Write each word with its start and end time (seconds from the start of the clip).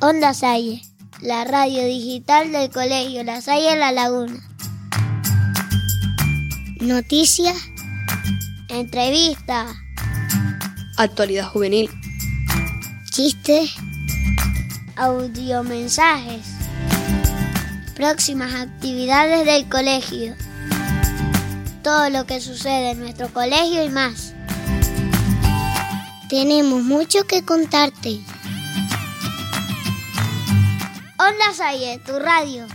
Onda 0.00 0.32
Salle, 0.32 0.82
la 1.20 1.44
radio 1.44 1.84
digital 1.84 2.52
del 2.52 2.70
colegio 2.70 3.24
La 3.24 3.40
Salle 3.40 3.76
La 3.76 3.90
Laguna. 3.90 4.40
Noticias, 6.80 7.56
entrevistas, 8.68 9.74
Actualidad 10.96 11.48
juvenil. 11.48 11.90
chistes, 13.10 13.72
audiomensajes, 14.94 16.46
próximas 17.96 18.54
actividades 18.54 19.44
del 19.46 19.68
colegio, 19.68 20.36
todo 21.82 22.08
lo 22.10 22.24
que 22.24 22.40
sucede 22.40 22.92
en 22.92 23.00
nuestro 23.00 23.32
colegio 23.32 23.82
y 23.84 23.88
más. 23.88 24.32
Tenemos 26.28 26.84
mucho 26.84 27.24
que 27.24 27.44
contarte. 27.44 28.20
Onda 31.28 31.52
Salle, 31.52 32.00
tu 32.06 32.18
radio. 32.18 32.66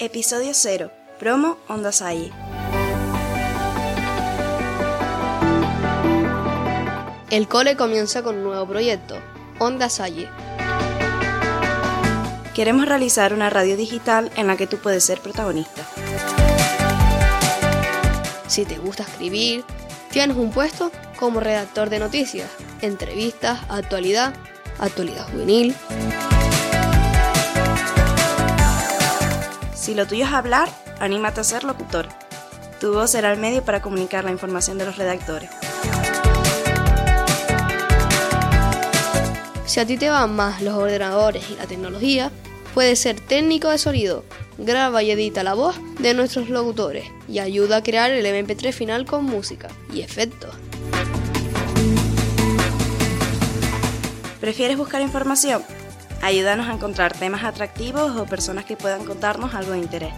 Episodio 0.00 0.52
0. 0.52 0.90
Promo 1.20 1.56
Onda 1.68 1.92
Salle. 1.92 2.32
El 7.30 7.46
cole 7.46 7.76
comienza 7.76 8.24
con 8.24 8.34
un 8.34 8.42
nuevo 8.42 8.66
proyecto, 8.66 9.20
Onda 9.60 9.88
Salle. 9.88 10.28
Queremos 12.56 12.88
realizar 12.88 13.34
una 13.34 13.50
radio 13.50 13.76
digital 13.76 14.32
en 14.34 14.48
la 14.48 14.56
que 14.56 14.66
tú 14.66 14.78
puedes 14.78 15.04
ser 15.04 15.20
protagonista. 15.20 15.86
Si 18.48 18.64
te 18.64 18.78
gusta 18.78 19.04
escribir, 19.04 19.64
tienes 20.10 20.36
un 20.36 20.50
puesto 20.50 20.90
como 21.18 21.40
redactor 21.40 21.90
de 21.90 21.98
noticias, 21.98 22.50
entrevistas, 22.80 23.60
actualidad, 23.68 24.34
actualidad 24.78 25.28
juvenil. 25.30 25.74
Si 29.74 29.94
lo 29.94 30.06
tuyo 30.06 30.24
es 30.24 30.32
hablar, 30.32 30.68
anímate 30.98 31.40
a 31.40 31.44
ser 31.44 31.64
locutor. 31.64 32.08
Tu 32.80 32.92
voz 32.92 33.10
será 33.10 33.32
el 33.32 33.38
medio 33.38 33.64
para 33.64 33.82
comunicar 33.82 34.24
la 34.24 34.30
información 34.30 34.78
de 34.78 34.86
los 34.86 34.96
redactores. 34.96 35.50
Si 39.66 39.78
a 39.78 39.86
ti 39.86 39.96
te 39.96 40.10
van 40.10 40.34
más 40.34 40.60
los 40.62 40.74
ordenadores 40.74 41.48
y 41.50 41.54
la 41.54 41.66
tecnología, 41.66 42.32
puedes 42.74 42.98
ser 42.98 43.20
técnico 43.20 43.68
de 43.68 43.78
sonido. 43.78 44.24
Graba 44.62 45.02
y 45.02 45.10
edita 45.10 45.42
la 45.42 45.54
voz 45.54 45.80
de 46.00 46.12
nuestros 46.12 46.50
locutores 46.50 47.06
y 47.26 47.38
ayuda 47.38 47.76
a 47.76 47.82
crear 47.82 48.10
el 48.10 48.26
MP3 48.26 48.74
final 48.74 49.06
con 49.06 49.24
música 49.24 49.68
y 49.90 50.02
efectos. 50.02 50.54
¿Prefieres 54.38 54.76
buscar 54.76 55.00
información? 55.00 55.62
Ayúdanos 56.20 56.68
a 56.68 56.74
encontrar 56.74 57.16
temas 57.16 57.42
atractivos 57.42 58.14
o 58.20 58.26
personas 58.26 58.66
que 58.66 58.76
puedan 58.76 59.06
contarnos 59.06 59.54
algo 59.54 59.72
de 59.72 59.78
interés. 59.78 60.12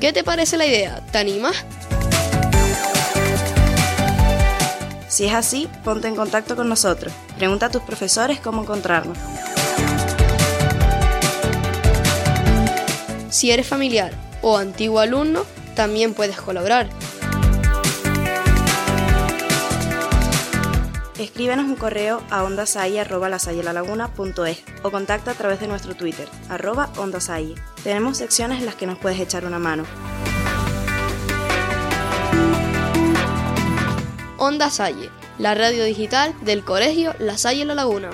¿Qué 0.00 0.12
te 0.12 0.24
parece 0.24 0.56
la 0.56 0.66
idea? 0.66 1.06
¿Te 1.12 1.18
animas? 1.18 1.64
Si 5.12 5.26
es 5.26 5.34
así, 5.34 5.68
ponte 5.84 6.08
en 6.08 6.16
contacto 6.16 6.56
con 6.56 6.70
nosotros. 6.70 7.12
Pregunta 7.36 7.66
a 7.66 7.70
tus 7.70 7.82
profesores 7.82 8.40
cómo 8.40 8.62
encontrarnos. 8.62 9.18
Si 13.28 13.50
eres 13.50 13.66
familiar 13.66 14.14
o 14.40 14.56
antiguo 14.56 15.00
alumno, 15.00 15.44
también 15.74 16.14
puedes 16.14 16.40
colaborar. 16.40 16.88
Escríbenos 21.18 21.66
un 21.66 21.76
correo 21.76 22.22
a 22.30 22.44
ondasai.lasayelalaguna.es 22.44 24.62
o 24.82 24.90
contacta 24.90 25.32
a 25.32 25.34
través 25.34 25.60
de 25.60 25.68
nuestro 25.68 25.94
Twitter, 25.94 26.26
arroba 26.48 26.88
ondasai. 26.96 27.54
Tenemos 27.84 28.16
secciones 28.16 28.60
en 28.60 28.64
las 28.64 28.76
que 28.76 28.86
nos 28.86 28.96
puedes 28.96 29.20
echar 29.20 29.44
una 29.44 29.58
mano. 29.58 29.84
Onda 34.44 34.70
Salle, 34.70 35.08
la 35.38 35.54
radio 35.54 35.84
digital 35.84 36.34
del 36.40 36.64
colegio 36.64 37.14
La 37.20 37.38
Salle 37.38 37.64
La 37.64 37.76
Laguna. 37.76 38.10